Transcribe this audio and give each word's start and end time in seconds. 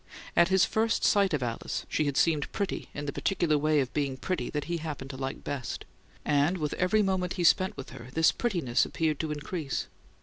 At 0.35 0.47
his 0.47 0.65
first 0.65 1.03
sight 1.03 1.31
of 1.31 1.43
Alice 1.43 1.85
she 1.87 2.05
had 2.05 2.17
seemed 2.17 2.51
pretty 2.51 2.89
in 2.91 3.05
the 3.05 3.11
particular 3.13 3.55
way 3.55 3.79
of 3.81 3.93
being 3.93 4.17
pretty 4.17 4.49
that 4.49 4.63
he 4.63 4.77
happened 4.77 5.11
to 5.11 5.15
like 5.17 5.43
best; 5.43 5.85
and, 6.25 6.57
with 6.57 6.73
every 6.73 7.03
moment 7.03 7.33
he 7.33 7.43
spent 7.43 7.77
with 7.77 7.91
her, 7.91 8.07
this 8.11 8.31
prettiness 8.31 8.83
appeared 8.83 9.19
to 9.19 9.31
increase. 9.31 9.85